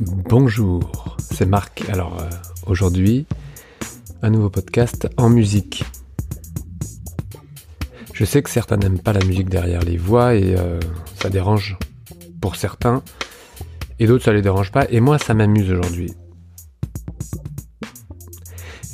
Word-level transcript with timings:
Bonjour, 0.00 1.16
c'est 1.18 1.44
Marc. 1.44 1.82
Alors 1.88 2.20
euh, 2.20 2.30
aujourd'hui, 2.68 3.26
un 4.22 4.30
nouveau 4.30 4.48
podcast 4.48 5.08
en 5.16 5.28
musique. 5.28 5.84
Je 8.12 8.24
sais 8.24 8.40
que 8.40 8.48
certains 8.48 8.76
n'aiment 8.76 9.00
pas 9.00 9.12
la 9.12 9.24
musique 9.24 9.48
derrière 9.48 9.82
les 9.82 9.96
voix 9.96 10.36
et 10.36 10.54
euh, 10.56 10.78
ça 11.20 11.30
dérange 11.30 11.76
pour 12.40 12.54
certains 12.54 13.02
et 13.98 14.06
d'autres 14.06 14.24
ça 14.24 14.32
les 14.32 14.40
dérange 14.40 14.70
pas 14.70 14.86
et 14.88 15.00
moi 15.00 15.18
ça 15.18 15.34
m'amuse 15.34 15.72
aujourd'hui. 15.72 16.12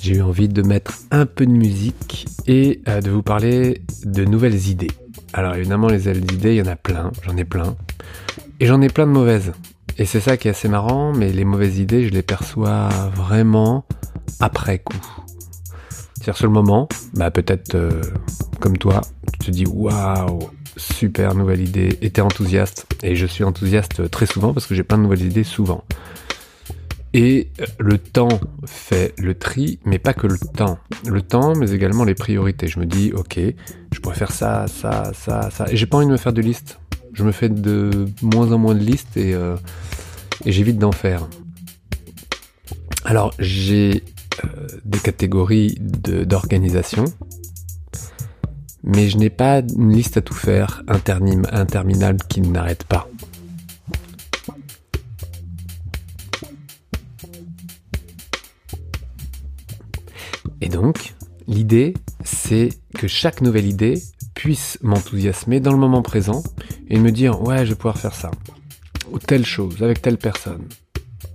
J'ai 0.01 0.17
eu 0.17 0.23
envie 0.23 0.49
de 0.49 0.63
mettre 0.63 0.95
un 1.11 1.27
peu 1.27 1.45
de 1.45 1.53
musique 1.53 2.27
et 2.47 2.81
euh, 2.89 3.03
de 3.03 3.11
vous 3.11 3.23
parler 3.23 3.83
de 4.05 4.25
nouvelles 4.25 4.69
idées. 4.69 4.91
Alors 5.35 5.55
évidemment 5.55 5.89
les 5.89 6.09
idées, 6.09 6.55
il 6.55 6.59
y 6.59 6.63
en 6.63 6.67
a 6.67 6.77
plein, 6.77 7.13
j'en 7.25 7.37
ai 7.37 7.45
plein. 7.45 7.77
Et 8.59 8.65
j'en 8.65 8.81
ai 8.81 8.89
plein 8.89 9.07
de 9.07 9.13
mauvaises. 9.13 9.53
Et 9.97 10.07
c'est 10.07 10.21
ça 10.21 10.37
qui 10.37 10.49
est 10.49 10.51
assez 10.51 10.69
marrant, 10.69 11.13
mais 11.13 11.33
les 11.33 11.45
mauvaises 11.45 11.79
idées, 11.79 12.05
je 12.05 12.11
les 12.11 12.23
perçois 12.23 12.89
vraiment 13.15 13.87
après 14.41 14.81
coup. 14.81 14.99
C'est-à-dire 16.15 16.37
sur 16.37 16.47
le 16.47 16.53
moment, 16.53 16.89
bah 17.15 17.31
peut-être 17.31 17.75
euh, 17.77 18.01
comme 18.59 18.77
toi, 18.77 19.03
tu 19.35 19.39
te 19.47 19.51
dis 19.51 19.67
waouh, 19.67 20.51
super 20.77 21.35
nouvelle 21.35 21.61
idée, 21.61 21.99
et 22.03 22.11
t'es 22.11 22.23
enthousiaste. 22.23 22.87
Et 23.03 23.15
je 23.15 23.27
suis 23.27 23.45
enthousiaste 23.45 24.11
très 24.11 24.27
souvent 24.27 24.53
parce 24.53 24.67
que 24.67 24.75
j'ai 24.75 24.83
plein 24.83 24.99
de 24.99 25.03
nouvelles 25.03 25.23
idées 25.23 25.45
souvent. 25.45 25.85
Et 27.13 27.53
le 27.79 27.99
temps 27.99 28.41
fait 28.67 29.15
le 29.19 29.37
tri, 29.37 29.79
mais 29.85 30.01
pas 30.01 30.15
que 30.15 30.27
le 30.27 30.37
temps. 30.37 30.79
Le 31.07 31.23
temps, 31.23 31.55
mais 31.55 31.71
également 31.71 32.03
les 32.03 32.15
priorités. 32.15 32.67
Je 32.67 32.81
me 32.81 32.87
dis, 32.87 33.13
ok, 33.13 33.39
je 33.93 34.01
pourrais 34.01 34.17
faire 34.17 34.33
ça, 34.33 34.67
ça, 34.67 35.13
ça, 35.15 35.49
ça. 35.51 35.67
Et 35.71 35.77
j'ai 35.77 35.87
pas 35.87 35.99
envie 35.99 36.07
de 36.07 36.11
me 36.11 36.17
faire 36.17 36.33
de 36.33 36.41
liste 36.41 36.81
je 37.15 37.23
me 37.23 37.33
fais 37.33 37.49
de 37.49 38.07
moins 38.23 38.53
en 38.53 38.59
moins 38.59 38.75
de 38.75 38.81
listes 38.81 39.17
et, 39.17 39.35
euh, 39.35 39.57
j'évite 40.45 40.79
d'en 40.79 40.93
faire. 40.93 41.27
Alors 43.05 43.33
j'ai 43.39 44.03
euh, 44.45 44.67
des 44.85 44.99
catégories 44.99 45.79
d'organisation, 45.81 47.05
mais 48.83 49.09
je 49.09 49.17
n'ai 49.17 49.31
pas 49.31 49.61
une 49.61 49.93
liste 49.93 50.17
à 50.17 50.23
tout 50.23 50.35
faire 50.35 50.83
interminable 50.89 52.21
qui 52.29 52.41
n'arrête 52.41 52.85
pas. 52.85 53.09
Et 60.61 60.69
donc, 60.69 61.15
l'idée, 61.47 61.95
c'est 62.25 62.71
que 62.95 63.07
chaque 63.07 63.43
nouvelle 63.43 63.67
idée 63.67 64.03
puisse 64.35 64.79
m'enthousiasmer 64.83 65.61
dans 65.61 65.73
le 65.73 65.79
moment 65.79 66.03
présent 66.03 66.43
et 66.89 66.99
me 66.99 67.11
dire 67.11 67.43
ouais 67.43 67.65
je 67.65 67.71
vais 67.71 67.77
pouvoir 67.77 67.99
faire 67.99 68.15
ça 68.15 68.31
ou 69.11 69.19
telle 69.19 69.45
chose 69.45 69.83
avec 69.83 70.01
telle 70.03 70.19
personne 70.19 70.67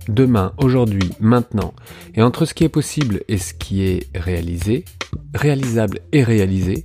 demain, 0.08 0.52
aujourd'hui, 0.58 1.10
maintenant 1.20 1.72
et 2.14 2.22
entre 2.22 2.44
ce 2.44 2.54
qui 2.54 2.64
est 2.64 2.68
possible 2.68 3.22
et 3.28 3.38
ce 3.38 3.54
qui 3.54 3.82
est 3.82 4.08
réalisé, 4.14 4.84
réalisable 5.34 6.00
et 6.12 6.22
réalisé, 6.22 6.84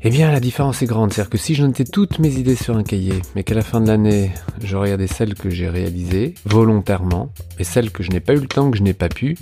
eh 0.00 0.10
bien 0.10 0.30
la 0.30 0.40
différence 0.40 0.80
est 0.82 0.86
grande, 0.86 1.12
c'est-à-dire 1.12 1.30
que 1.30 1.38
si 1.38 1.54
je 1.54 1.64
notais 1.64 1.84
toutes 1.84 2.20
mes 2.20 2.34
idées 2.34 2.54
sur 2.54 2.76
un 2.76 2.84
cahier, 2.84 3.20
mais 3.34 3.42
qu'à 3.42 3.54
la 3.54 3.62
fin 3.62 3.80
de 3.80 3.88
l'année, 3.88 4.30
je 4.62 4.76
regardais 4.76 5.08
celles 5.08 5.34
que 5.34 5.50
j'ai 5.50 5.68
réalisées 5.68 6.34
volontairement 6.44 7.32
et 7.58 7.64
celles 7.64 7.90
que 7.90 8.02
je 8.02 8.10
n'ai 8.10 8.20
pas 8.20 8.34
eu 8.34 8.40
le 8.40 8.46
temps, 8.46 8.70
que 8.70 8.78
je 8.78 8.84
n'ai 8.84 8.94
pas 8.94 9.08
pu, 9.08 9.36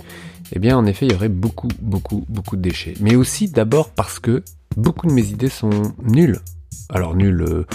eh 0.53 0.59
bien 0.59 0.75
en 0.75 0.85
effet 0.85 1.05
il 1.05 1.11
y 1.11 1.15
aurait 1.15 1.29
beaucoup, 1.29 1.69
beaucoup, 1.79 2.25
beaucoup 2.27 2.55
de 2.55 2.61
déchets. 2.61 2.95
Mais 3.01 3.15
aussi 3.15 3.49
d'abord 3.49 3.91
parce 3.91 4.19
que 4.19 4.43
beaucoup 4.75 5.05
de 5.05 5.13
mes 5.13 5.27
idées 5.27 5.49
sont 5.49 5.93
nulles. 6.01 6.39
Alors 6.89 7.15
nul, 7.15 7.41
euh, 7.41 7.65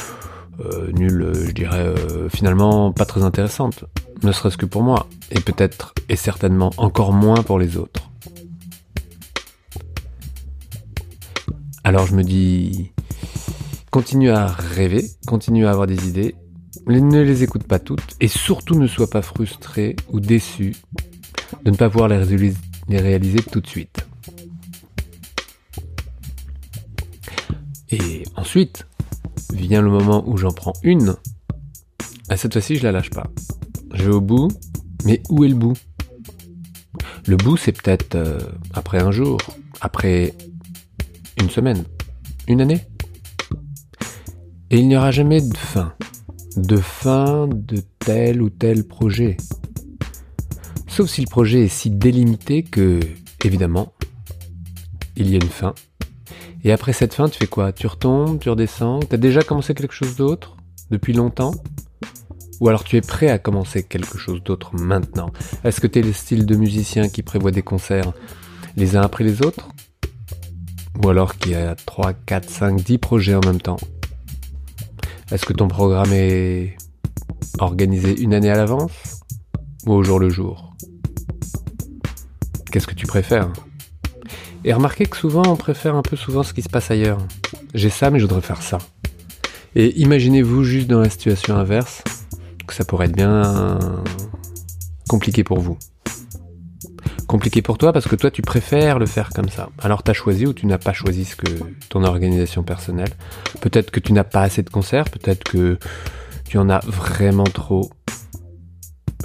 euh, 0.60 0.90
nul, 0.92 1.22
euh, 1.22 1.46
je 1.46 1.52
dirais 1.52 1.94
finalement 2.30 2.92
pas 2.92 3.04
très 3.04 3.22
intéressante, 3.22 3.84
ne 4.22 4.32
serait-ce 4.32 4.56
que 4.56 4.66
pour 4.66 4.82
moi, 4.82 5.06
et 5.30 5.40
peut-être 5.40 5.94
et 6.08 6.16
certainement 6.16 6.70
encore 6.76 7.12
moins 7.12 7.42
pour 7.42 7.58
les 7.58 7.76
autres. 7.76 8.10
Alors 11.84 12.06
je 12.06 12.14
me 12.14 12.22
dis, 12.22 12.92
continue 13.90 14.30
à 14.30 14.46
rêver, 14.46 15.04
continue 15.26 15.66
à 15.66 15.70
avoir 15.70 15.86
des 15.86 16.08
idées, 16.08 16.34
ne 16.86 17.20
les 17.20 17.42
écoute 17.42 17.64
pas 17.64 17.78
toutes, 17.78 18.16
et 18.20 18.28
surtout 18.28 18.78
ne 18.78 18.86
sois 18.86 19.10
pas 19.10 19.22
frustré 19.22 19.96
ou 20.10 20.20
déçu 20.20 20.74
de 21.64 21.70
ne 21.70 21.76
pas 21.76 21.90
pouvoir 21.90 22.08
les 22.08 22.98
réaliser 22.98 23.40
tout 23.40 23.60
de 23.60 23.66
suite. 23.66 24.06
Et 27.92 28.22
ensuite, 28.36 28.86
vient 29.52 29.82
le 29.82 29.90
moment 29.90 30.24
où 30.26 30.36
j'en 30.36 30.52
prends 30.52 30.72
une. 30.82 31.16
À 32.28 32.36
cette 32.36 32.52
fois-ci, 32.52 32.76
je 32.76 32.82
la 32.82 32.92
lâche 32.92 33.10
pas. 33.10 33.30
Je 33.94 34.04
vais 34.04 34.14
au 34.14 34.20
bout, 34.20 34.48
mais 35.04 35.22
où 35.28 35.44
est 35.44 35.48
le 35.48 35.54
bout? 35.54 35.76
Le 37.26 37.36
bout, 37.36 37.56
c'est 37.56 37.72
peut-être 37.72 38.14
euh, 38.14 38.38
après 38.74 39.02
un 39.02 39.10
jour, 39.10 39.38
après 39.80 40.34
une 41.40 41.50
semaine, 41.50 41.84
une 42.48 42.60
année. 42.60 42.80
Et 44.70 44.78
il 44.78 44.88
n'y 44.88 44.96
aura 44.96 45.10
jamais 45.10 45.40
de 45.40 45.56
fin. 45.56 45.94
De 46.56 46.76
fin 46.76 47.46
de 47.48 47.82
tel 47.98 48.42
ou 48.42 48.50
tel 48.50 48.84
projet. 48.84 49.36
Sauf 50.88 51.08
si 51.08 51.20
le 51.20 51.28
projet 51.28 51.64
est 51.64 51.68
si 51.68 51.90
délimité 51.90 52.62
que, 52.62 53.00
évidemment, 53.44 53.92
il 55.16 55.30
y 55.30 55.34
a 55.34 55.36
une 55.36 55.50
fin 55.50 55.74
et 56.64 56.72
après 56.72 56.92
cette 56.92 57.14
fin, 57.14 57.28
tu 57.28 57.38
fais 57.38 57.46
quoi? 57.46 57.72
Tu 57.72 57.86
retombes, 57.86 58.38
tu 58.38 58.48
redescends? 58.50 59.00
T'as 59.00 59.16
déjà 59.16 59.42
commencé 59.42 59.74
quelque 59.74 59.94
chose 59.94 60.16
d'autre? 60.16 60.56
Depuis 60.90 61.12
longtemps? 61.12 61.52
Ou 62.60 62.68
alors 62.68 62.84
tu 62.84 62.96
es 62.96 63.00
prêt 63.00 63.28
à 63.28 63.38
commencer 63.38 63.82
quelque 63.82 64.18
chose 64.18 64.42
d'autre 64.44 64.76
maintenant? 64.76 65.30
Est-ce 65.64 65.80
que 65.80 65.88
tu 65.88 65.98
es 65.98 66.02
le 66.02 66.12
style 66.12 66.46
de 66.46 66.54
musicien 66.54 67.08
qui 67.08 67.22
prévoit 67.22 67.50
des 67.50 67.62
concerts 67.62 68.12
les 68.76 68.96
uns 68.96 69.02
après 69.02 69.24
les 69.24 69.42
autres? 69.42 69.68
Ou 71.02 71.08
alors 71.08 71.36
qui 71.36 71.54
a 71.54 71.74
3, 71.74 72.12
4, 72.12 72.48
5, 72.48 72.80
10 72.82 72.98
projets 72.98 73.34
en 73.34 73.40
même 73.40 73.60
temps? 73.60 73.78
Est-ce 75.32 75.44
que 75.44 75.52
ton 75.52 75.66
programme 75.66 76.12
est 76.12 76.76
organisé 77.58 78.20
une 78.20 78.34
année 78.34 78.50
à 78.50 78.56
l'avance? 78.56 79.20
Ou 79.86 79.94
au 79.94 80.02
jour 80.04 80.20
le 80.20 80.28
jour? 80.28 80.76
Qu'est-ce 82.70 82.86
que 82.86 82.94
tu 82.94 83.06
préfères? 83.06 83.52
Et 84.64 84.72
remarquez 84.72 85.06
que 85.06 85.16
souvent, 85.16 85.42
on 85.46 85.56
préfère 85.56 85.96
un 85.96 86.02
peu 86.02 86.16
souvent 86.16 86.42
ce 86.42 86.52
qui 86.52 86.62
se 86.62 86.68
passe 86.68 86.90
ailleurs. 86.90 87.18
J'ai 87.74 87.90
ça, 87.90 88.10
mais 88.10 88.18
je 88.18 88.24
voudrais 88.24 88.42
faire 88.42 88.62
ça. 88.62 88.78
Et 89.74 89.98
imaginez-vous 90.00 90.64
juste 90.64 90.86
dans 90.86 91.00
la 91.00 91.08
situation 91.08 91.56
inverse, 91.56 92.02
que 92.66 92.74
ça 92.74 92.84
pourrait 92.84 93.06
être 93.06 93.16
bien 93.16 93.78
compliqué 95.08 95.44
pour 95.44 95.60
vous. 95.60 95.78
Compliqué 97.26 97.62
pour 97.62 97.78
toi 97.78 97.92
parce 97.92 98.06
que 98.06 98.16
toi 98.16 98.30
tu 98.30 98.42
préfères 98.42 98.98
le 98.98 99.06
faire 99.06 99.30
comme 99.30 99.48
ça. 99.48 99.70
Alors 99.78 100.02
tu 100.02 100.10
as 100.10 100.14
choisi 100.14 100.46
ou 100.46 100.52
tu 100.52 100.66
n'as 100.66 100.78
pas 100.78 100.92
choisi 100.92 101.24
ce 101.24 101.36
que 101.36 101.50
ton 101.88 102.04
organisation 102.04 102.62
personnelle. 102.62 103.10
Peut-être 103.60 103.90
que 103.90 104.00
tu 104.00 104.12
n'as 104.12 104.24
pas 104.24 104.42
assez 104.42 104.62
de 104.62 104.68
concerts, 104.68 105.04
peut-être 105.04 105.44
que 105.44 105.78
tu 106.46 106.58
en 106.58 106.68
as 106.68 106.80
vraiment 106.80 107.44
trop 107.44 107.90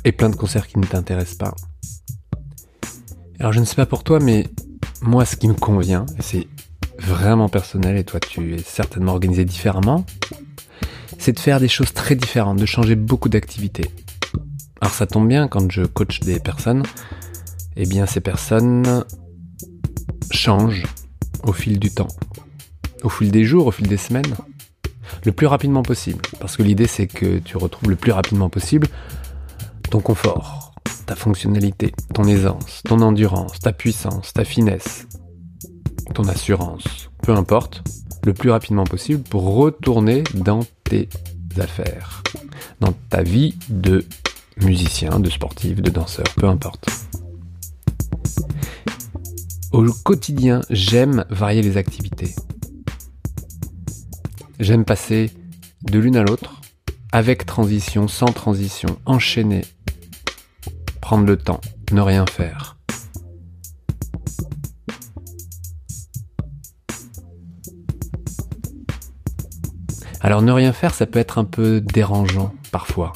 et 0.05 0.13
plein 0.13 0.29
de 0.29 0.35
concerts 0.35 0.67
qui 0.67 0.79
ne 0.79 0.85
t'intéressent 0.85 1.37
pas. 1.37 1.55
Alors 3.39 3.51
je 3.51 3.59
ne 3.59 3.65
sais 3.65 3.75
pas 3.75 3.85
pour 3.85 4.03
toi 4.03 4.19
mais 4.19 4.47
moi, 5.01 5.25
ce 5.25 5.35
qui 5.35 5.47
me 5.47 5.53
convient, 5.53 6.05
c'est 6.19 6.47
vraiment 6.99 7.49
personnel, 7.49 7.97
et 7.97 8.03
toi, 8.03 8.19
tu 8.19 8.55
es 8.55 8.59
certainement 8.59 9.11
organisé 9.13 9.45
différemment, 9.45 10.05
c'est 11.19 11.33
de 11.33 11.39
faire 11.39 11.59
des 11.59 11.67
choses 11.67 11.93
très 11.93 12.15
différentes, 12.15 12.57
de 12.57 12.65
changer 12.65 12.95
beaucoup 12.95 13.29
d'activités. 13.29 13.89
Alors 14.81 14.93
ça 14.93 15.07
tombe 15.07 15.27
bien, 15.27 15.47
quand 15.47 15.71
je 15.71 15.83
coach 15.83 16.19
des 16.19 16.39
personnes, 16.39 16.83
eh 17.75 17.85
bien 17.85 18.05
ces 18.05 18.21
personnes 18.21 19.03
changent 20.31 20.85
au 21.43 21.53
fil 21.53 21.79
du 21.79 21.89
temps, 21.89 22.07
au 23.03 23.09
fil 23.09 23.31
des 23.31 23.43
jours, 23.43 23.67
au 23.67 23.71
fil 23.71 23.87
des 23.87 23.97
semaines, 23.97 24.35
le 25.25 25.31
plus 25.31 25.47
rapidement 25.47 25.81
possible. 25.81 26.21
Parce 26.39 26.57
que 26.57 26.63
l'idée 26.63 26.87
c'est 26.87 27.07
que 27.07 27.39
tu 27.39 27.57
retrouves 27.57 27.89
le 27.89 27.95
plus 27.95 28.11
rapidement 28.11 28.49
possible 28.49 28.87
ton 29.89 29.99
confort, 29.99 30.66
ta 31.07 31.15
fonctionnalité, 31.15 31.93
ton 32.13 32.25
aisance, 32.25 32.81
ton 32.83 33.01
endurance, 33.01 33.59
ta 33.59 33.71
puissance, 33.71 34.33
ta 34.33 34.43
finesse, 34.43 35.07
ton 36.13 36.27
assurance, 36.27 37.09
peu 37.23 37.31
importe, 37.31 37.81
le 38.25 38.33
plus 38.33 38.51
rapidement 38.51 38.83
possible 38.83 39.23
pour 39.23 39.55
retourner 39.55 40.23
dans 40.33 40.59
tes 40.83 41.07
affaires, 41.57 42.21
dans 42.81 42.93
ta 43.09 43.23
vie 43.23 43.55
de 43.69 44.05
musicien, 44.57 45.21
de 45.21 45.29
sportif, 45.29 45.81
de 45.81 45.89
danseur, 45.89 46.25
peu 46.35 46.47
importe. 46.47 46.89
Au 49.71 49.85
quotidien, 50.03 50.61
j'aime 50.69 51.23
varier 51.29 51.61
les 51.61 51.77
activités. 51.77 52.35
J'aime 54.59 54.83
passer 54.83 55.31
de 55.83 55.99
l'une 55.99 56.17
à 56.17 56.23
l'autre, 56.23 56.61
avec 57.13 57.45
transition, 57.45 58.09
sans 58.09 58.33
transition, 58.33 58.99
enchaîner, 59.05 59.63
prendre 61.07 61.25
le 61.25 61.37
temps, 61.37 61.61
ne 61.93 62.01
rien 62.01 62.25
faire. 62.25 62.75
Alors 70.19 70.41
ne 70.41 70.51
rien 70.51 70.73
faire, 70.73 70.93
ça 70.93 71.05
peut 71.05 71.19
être 71.19 71.37
un 71.37 71.45
peu 71.45 71.79
dérangeant 71.79 72.53
parfois. 72.73 73.13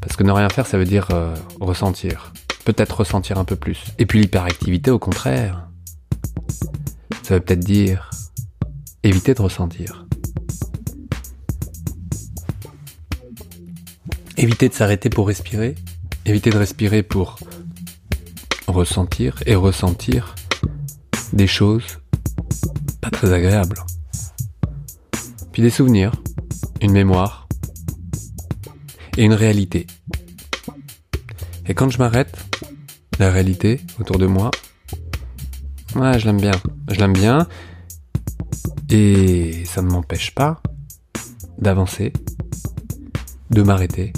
Parce 0.00 0.16
que 0.16 0.24
ne 0.24 0.32
rien 0.32 0.48
faire, 0.48 0.66
ça 0.66 0.78
veut 0.78 0.86
dire 0.86 1.08
euh, 1.10 1.34
ressentir. 1.60 2.32
Peut-être 2.64 3.00
ressentir 3.00 3.36
un 3.36 3.44
peu 3.44 3.56
plus. 3.56 3.84
Et 3.98 4.06
puis 4.06 4.20
l'hyperactivité, 4.20 4.90
au 4.90 4.98
contraire, 4.98 5.68
ça 7.24 7.34
veut 7.34 7.40
peut-être 7.40 7.60
dire 7.60 8.08
éviter 9.02 9.34
de 9.34 9.42
ressentir. 9.42 10.06
Éviter 14.38 14.70
de 14.70 14.72
s'arrêter 14.72 15.10
pour 15.10 15.26
respirer, 15.26 15.74
éviter 16.28 16.50
de 16.50 16.58
respirer 16.58 17.02
pour 17.02 17.38
ressentir 18.66 19.42
et 19.46 19.54
ressentir 19.54 20.34
des 21.32 21.46
choses 21.46 22.00
pas 23.00 23.10
très 23.10 23.32
agréables. 23.32 23.82
Puis 25.52 25.62
des 25.62 25.70
souvenirs, 25.70 26.12
une 26.80 26.92
mémoire 26.92 27.48
et 29.16 29.24
une 29.24 29.32
réalité. 29.32 29.86
Et 31.66 31.74
quand 31.74 31.90
je 31.90 31.98
m'arrête, 31.98 32.36
la 33.18 33.30
réalité 33.30 33.80
autour 33.98 34.18
de 34.18 34.26
moi, 34.26 34.50
je 35.94 36.24
l'aime 36.24 36.40
bien. 36.40 36.54
Je 36.90 36.98
l'aime 36.98 37.12
bien 37.12 37.46
et 38.90 39.64
ça 39.64 39.82
ne 39.82 39.90
m'empêche 39.90 40.34
pas 40.34 40.62
d'avancer, 41.58 42.12
de 43.50 43.62
m'arrêter. 43.62 44.12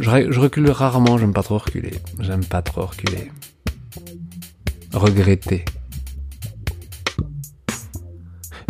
Je, 0.00 0.40
recule 0.40 0.70
rarement, 0.70 1.18
j'aime 1.18 1.34
pas 1.34 1.42
trop 1.42 1.58
reculer. 1.58 1.92
J'aime 2.20 2.44
pas 2.44 2.62
trop 2.62 2.86
reculer. 2.86 3.30
Regretter. 4.94 5.64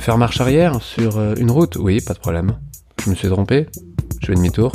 Faire 0.00 0.18
marche 0.18 0.40
arrière 0.40 0.82
sur 0.82 1.18
euh, 1.18 1.34
une 1.36 1.52
route? 1.52 1.76
Oui, 1.76 2.00
pas 2.00 2.14
de 2.14 2.18
problème. 2.18 2.58
Je 3.04 3.10
me 3.10 3.14
suis 3.14 3.28
trompé. 3.28 3.68
Je 4.20 4.26
fais 4.26 4.34
demi-tour. 4.34 4.72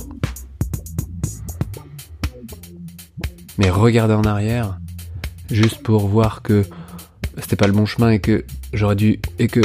Mais 3.58 3.70
regarder 3.70 4.14
en 4.14 4.24
arrière, 4.24 4.80
juste 5.52 5.84
pour 5.84 6.08
voir 6.08 6.42
que 6.42 6.64
c'était 7.38 7.58
pas 7.58 7.68
le 7.68 7.74
bon 7.74 7.86
chemin 7.86 8.12
et 8.12 8.20
que 8.20 8.46
j'aurais 8.72 8.96
dû... 8.96 9.20
et 9.40 9.48
que... 9.48 9.62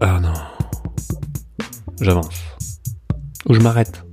Ah 0.00 0.20
non. 0.20 0.34
J'avance. 2.00 2.40
Ou 3.48 3.54
je 3.54 3.60
m'arrête. 3.60 4.04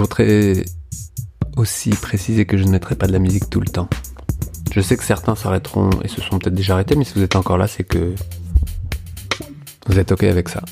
Voudrais 0.00 0.64
aussi 1.56 1.90
préciser 1.90 2.46
que 2.46 2.56
je 2.56 2.64
ne 2.64 2.70
mettrai 2.70 2.94
pas 2.94 3.06
de 3.06 3.12
la 3.12 3.18
musique 3.18 3.50
tout 3.50 3.60
le 3.60 3.66
temps. 3.66 3.88
Je 4.72 4.80
sais 4.80 4.96
que 4.96 5.04
certains 5.04 5.34
s'arrêteront 5.34 5.90
et 6.02 6.08
se 6.08 6.20
sont 6.22 6.38
peut-être 6.38 6.54
déjà 6.54 6.74
arrêtés, 6.74 6.96
mais 6.96 7.04
si 7.04 7.14
vous 7.14 7.22
êtes 7.22 7.36
encore 7.36 7.58
là, 7.58 7.66
c'est 7.66 7.84
que 7.84 8.14
vous 9.86 9.98
êtes 9.98 10.12
ok 10.12 10.24
avec 10.24 10.48
ça. 10.48 10.62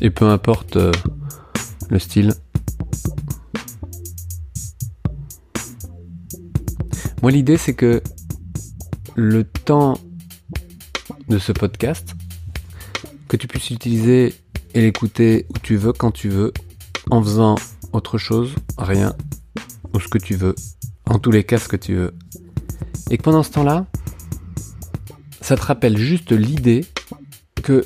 Et 0.00 0.10
peu 0.10 0.28
importe 0.28 0.76
euh, 0.76 0.90
le 1.88 1.98
style. 1.98 2.34
Moi, 7.22 7.30
l'idée, 7.30 7.58
c'est 7.58 7.74
que 7.74 8.02
le 9.14 9.44
temps 9.44 9.98
de 11.28 11.38
ce 11.38 11.52
podcast, 11.52 12.16
que 13.28 13.36
tu 13.36 13.46
puisses 13.46 13.70
l'utiliser 13.70 14.34
et 14.74 14.80
l'écouter 14.80 15.46
où 15.50 15.58
tu 15.58 15.76
veux, 15.76 15.92
quand 15.92 16.10
tu 16.10 16.28
veux, 16.28 16.52
en 17.10 17.22
faisant 17.22 17.56
autre 17.92 18.18
chose, 18.18 18.54
rien, 18.78 19.14
ou 19.94 20.00
ce 20.00 20.08
que 20.08 20.18
tu 20.18 20.34
veux, 20.34 20.54
en 21.06 21.18
tous 21.18 21.30
les 21.30 21.44
cas 21.44 21.58
ce 21.58 21.68
que 21.68 21.76
tu 21.76 21.94
veux. 21.94 22.14
Et 23.10 23.18
que 23.18 23.22
pendant 23.22 23.42
ce 23.42 23.50
temps-là, 23.50 23.86
ça 25.40 25.56
te 25.56 25.62
rappelle 25.62 25.98
juste 25.98 26.32
l'idée 26.32 26.86
que 27.62 27.84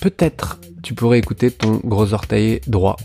peut-être 0.00 0.58
tu 0.82 0.94
pourrais 0.94 1.18
écouter 1.18 1.50
ton 1.50 1.80
gros 1.84 2.12
orteil 2.12 2.60
droit, 2.66 2.96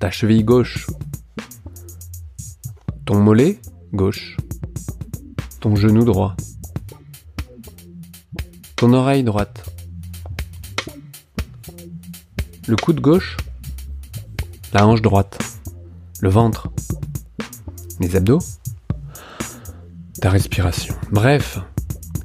ta 0.00 0.10
cheville 0.10 0.44
gauche, 0.44 0.86
ton 3.04 3.20
mollet 3.20 3.60
gauche, 3.92 4.36
ton 5.60 5.76
genou 5.76 6.04
droit, 6.04 6.36
ton 8.76 8.92
oreille 8.92 9.22
droite, 9.22 9.71
le 12.68 12.76
coude 12.76 13.00
gauche, 13.00 13.36
la 14.72 14.86
hanche 14.86 15.02
droite, 15.02 15.38
le 16.20 16.28
ventre, 16.28 16.68
les 18.00 18.16
abdos, 18.16 18.38
ta 20.20 20.30
respiration. 20.30 20.94
Bref, 21.10 21.58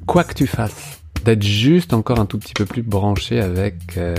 quoi 0.06 0.24
que 0.24 0.34
tu 0.34 0.46
fasses, 0.46 1.00
d'être 1.24 1.42
juste 1.42 1.92
encore 1.92 2.20
un 2.20 2.26
tout 2.26 2.38
petit 2.38 2.54
peu 2.54 2.64
plus 2.64 2.82
branché 2.82 3.40
avec 3.40 3.96
euh, 3.96 4.14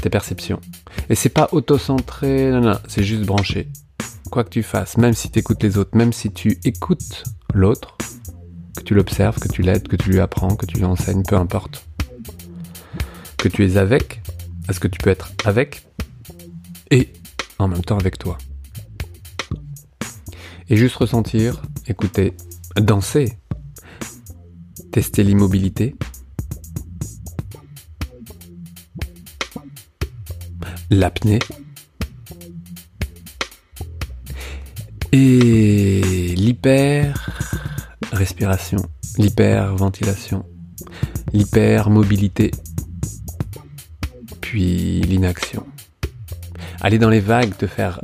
tes 0.00 0.10
perceptions. 0.10 0.60
Et 1.08 1.14
c'est 1.14 1.28
pas 1.28 1.48
auto-centré, 1.52 2.50
non, 2.50 2.78
c'est 2.88 3.04
juste 3.04 3.24
branché. 3.24 3.68
Quoi 4.30 4.44
que 4.44 4.50
tu 4.50 4.62
fasses, 4.62 4.96
même 4.96 5.14
si 5.14 5.30
tu 5.30 5.40
écoutes 5.40 5.62
les 5.62 5.76
autres, 5.76 5.96
même 5.96 6.12
si 6.12 6.30
tu 6.30 6.58
écoutes 6.64 7.24
l'autre, 7.52 7.96
que 8.76 8.82
tu 8.82 8.94
l'observes, 8.94 9.38
que 9.38 9.48
tu 9.48 9.62
l'aides, 9.62 9.88
que 9.88 9.96
tu 9.96 10.10
lui 10.10 10.20
apprends, 10.20 10.56
que 10.56 10.66
tu 10.66 10.78
lui 10.78 10.84
enseignes, 10.84 11.22
peu 11.22 11.36
importe. 11.36 11.84
Que 13.36 13.48
tu 13.48 13.66
es 13.66 13.76
avec, 13.76 14.22
est-ce 14.68 14.80
que 14.80 14.88
tu 14.88 14.98
peux 14.98 15.10
être 15.10 15.32
avec 15.44 15.86
et 16.90 17.12
en 17.58 17.68
même 17.68 17.84
temps 17.84 17.98
avec 17.98 18.18
toi. 18.18 18.38
Et 20.68 20.76
juste 20.76 20.96
ressentir, 20.96 21.62
écouter, 21.86 22.34
danser, 22.76 23.36
tester 24.92 25.24
l'immobilité, 25.24 25.96
l'apnée. 30.90 31.40
Et 35.12 36.34
l'hyper 36.36 37.30
respiration, 38.12 38.78
l'hyperventilation, 39.18 40.44
l'hypermobilité, 41.32 42.52
puis 44.50 45.00
l'inaction. 45.02 45.64
Aller 46.80 46.98
dans 46.98 47.08
les 47.08 47.20
vagues, 47.20 47.56
te 47.56 47.68
faire 47.68 48.00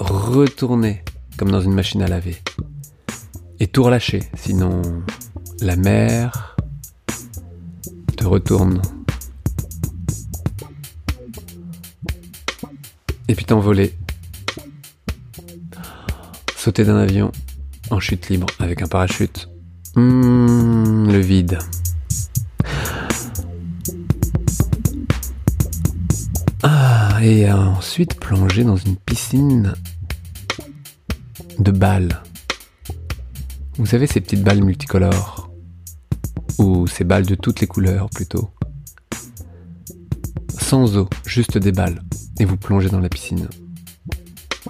retourner 0.00 1.04
comme 1.36 1.52
dans 1.52 1.60
une 1.60 1.72
machine 1.72 2.02
à 2.02 2.08
laver 2.08 2.38
et 3.60 3.68
tout 3.68 3.84
relâcher, 3.84 4.24
sinon 4.34 4.82
la 5.60 5.76
mer 5.76 6.56
te 8.16 8.24
retourne. 8.24 8.82
Et 13.28 13.36
puis 13.36 13.44
t'envoler. 13.44 13.96
Sauter 16.56 16.84
d'un 16.84 16.96
avion 16.96 17.30
en 17.90 18.00
chute 18.00 18.28
libre 18.28 18.48
avec 18.58 18.82
un 18.82 18.88
parachute. 18.88 19.48
Mmh, 19.94 21.12
le 21.12 21.18
vide. 21.20 21.60
Et 27.26 27.50
ensuite 27.50 28.20
plonger 28.20 28.64
dans 28.64 28.76
une 28.76 28.96
piscine 28.96 29.72
de 31.58 31.70
balles. 31.70 32.22
Vous 33.78 33.86
savez 33.86 34.06
ces 34.06 34.20
petites 34.20 34.44
balles 34.44 34.62
multicolores? 34.62 35.50
Ou 36.58 36.86
ces 36.86 37.04
balles 37.04 37.24
de 37.24 37.34
toutes 37.34 37.62
les 37.62 37.66
couleurs 37.66 38.10
plutôt 38.10 38.50
Sans 40.50 40.98
eau, 40.98 41.08
juste 41.24 41.56
des 41.56 41.72
balles. 41.72 42.02
Et 42.40 42.44
vous 42.44 42.58
plongez 42.58 42.90
dans 42.90 43.00
la 43.00 43.08
piscine. 43.08 43.48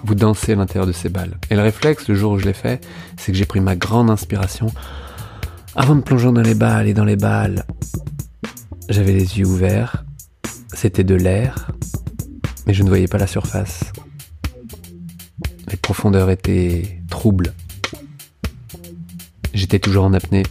Vous 0.05 0.15
dansez 0.15 0.53
à 0.53 0.55
l'intérieur 0.55 0.87
de 0.87 0.93
ces 0.93 1.09
balles. 1.09 1.37
Et 1.49 1.55
le 1.55 1.61
réflexe, 1.61 2.07
le 2.07 2.15
jour 2.15 2.31
où 2.31 2.39
je 2.39 2.45
l'ai 2.45 2.53
fait, 2.53 2.81
c'est 3.17 3.33
que 3.33 3.37
j'ai 3.37 3.45
pris 3.45 3.59
ma 3.59 3.75
grande 3.75 4.09
inspiration. 4.09 4.67
Avant 5.75 5.97
de 5.97 6.01
plonger 6.01 6.31
dans 6.31 6.39
les 6.39 6.55
balles 6.55 6.87
et 6.87 6.93
dans 6.93 7.03
les 7.03 7.17
balles, 7.17 7.65
j'avais 8.87 9.11
les 9.11 9.39
yeux 9.39 9.45
ouverts. 9.45 10.05
C'était 10.73 11.03
de 11.03 11.15
l'air. 11.15 11.74
Mais 12.65 12.73
je 12.73 12.83
ne 12.83 12.89
voyais 12.89 13.07
pas 13.07 13.17
la 13.17 13.27
surface. 13.27 13.91
Les 15.69 15.77
profondeurs 15.77 16.29
étaient 16.29 17.01
troubles. 17.09 17.53
J'étais 19.53 19.79
toujours 19.79 20.05
en 20.05 20.13
apnée. 20.13 20.43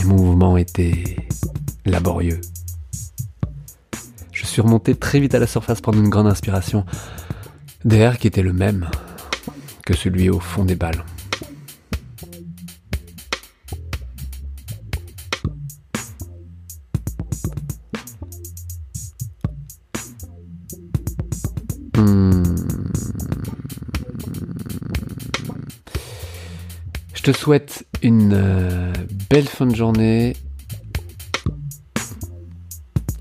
Et 0.00 0.04
mon 0.04 0.16
mouvement 0.16 0.56
était 0.56 1.16
laborieux. 1.84 2.40
Je 4.32 4.46
suis 4.46 4.60
remonté 4.60 4.94
très 4.94 5.20
vite 5.20 5.34
à 5.34 5.38
la 5.38 5.46
surface 5.46 5.80
pendant 5.80 6.00
une 6.00 6.10
grande 6.10 6.26
inspiration 6.26 6.84
d'air 7.84 8.18
qui 8.18 8.26
était 8.26 8.42
le 8.42 8.52
même 8.52 8.90
que 9.84 9.94
celui 9.94 10.30
au 10.30 10.40
fond 10.40 10.64
des 10.64 10.74
balles. 10.74 11.04
Te 27.32 27.38
souhaite 27.38 27.86
une 28.02 28.32
euh, 28.34 28.92
belle 29.30 29.48
fin 29.48 29.66
de 29.66 29.74
journée. 29.74 30.36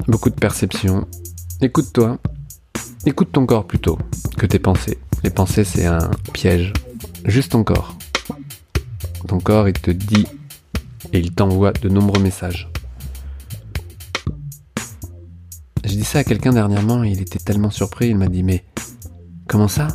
Beaucoup 0.07 0.29
de 0.29 0.35
perception. 0.35 1.07
Écoute-toi. 1.61 2.17
Écoute 3.05 3.31
ton 3.31 3.45
corps 3.45 3.65
plutôt 3.65 3.97
que 4.37 4.45
tes 4.45 4.59
pensées. 4.59 4.97
Les 5.23 5.29
pensées, 5.29 5.63
c'est 5.63 5.85
un 5.85 6.11
piège. 6.33 6.73
Juste 7.25 7.53
ton 7.53 7.63
corps. 7.63 7.95
Ton 9.27 9.39
corps, 9.39 9.69
il 9.69 9.73
te 9.73 9.91
dit 9.91 10.27
et 11.13 11.19
il 11.19 11.31
t'envoie 11.33 11.71
de 11.71 11.89
nombreux 11.89 12.21
messages. 12.21 12.69
J'ai 15.83 15.95
dit 15.95 16.03
ça 16.03 16.19
à 16.19 16.23
quelqu'un 16.23 16.53
dernièrement 16.53 17.03
et 17.03 17.09
il 17.09 17.21
était 17.21 17.39
tellement 17.39 17.71
surpris, 17.71 18.09
il 18.09 18.17
m'a 18.17 18.27
dit 18.27 18.43
mais 18.43 18.65
comment 19.47 19.67
ça? 19.67 19.87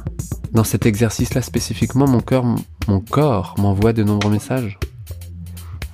Dans 0.52 0.64
cet 0.64 0.86
exercice-là 0.86 1.42
spécifiquement, 1.42 2.06
mon 2.06 2.20
cœur, 2.20 2.44
mon 2.88 3.00
corps 3.00 3.54
m'envoie 3.58 3.92
de 3.92 4.02
nombreux 4.02 4.30
messages. 4.30 4.78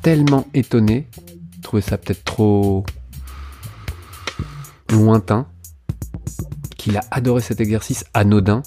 Tellement 0.03 0.47
étonné, 0.53 1.09
trouvais 1.63 1.83
ça 1.83 1.97
peut-être 1.97 2.25
trop 2.25 2.85
lointain, 4.91 5.47
qu'il 6.77 6.97
a 6.97 7.05
adoré 7.11 7.41
cet 7.41 7.61
exercice 7.61 8.05
anodin. 8.13 8.63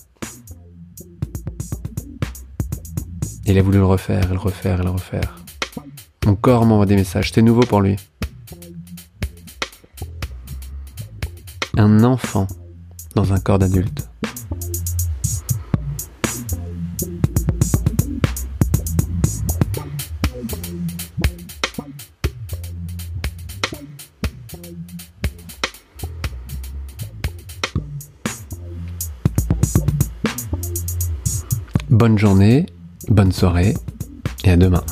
Il 3.45 3.57
a 3.57 3.61
voulu 3.61 3.77
le 3.77 3.85
refaire, 3.85 4.31
le 4.31 4.39
refaire, 4.39 4.83
le 4.83 4.89
refaire. 4.89 5.35
Mon 6.25 6.35
corps 6.35 6.65
m'envoie 6.65 6.87
des 6.87 6.95
messages, 6.95 7.31
c'est 7.31 7.41
nouveau 7.41 7.61
pour 7.61 7.81
lui. 7.81 7.97
Un 11.77 12.03
enfant 12.03 12.47
dans 13.13 13.33
un 13.33 13.39
corps 13.39 13.59
d'adulte. 13.59 14.09
Bonne 31.95 32.17
journée, 32.17 32.65
bonne 33.07 33.31
soirée 33.31 33.73
et 34.43 34.51
à 34.51 34.57
demain. 34.57 34.83